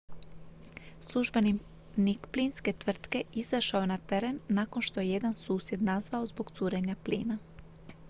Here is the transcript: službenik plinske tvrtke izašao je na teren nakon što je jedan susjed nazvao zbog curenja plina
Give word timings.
službenik 0.99 2.25
plinske 2.31 2.73
tvrtke 2.73 3.23
izašao 3.33 3.81
je 3.81 3.87
na 3.87 3.97
teren 3.97 4.39
nakon 4.47 4.81
što 4.81 4.99
je 4.99 5.09
jedan 5.09 5.35
susjed 5.35 5.81
nazvao 5.81 6.25
zbog 6.25 6.51
curenja 6.51 6.95
plina 7.05 7.37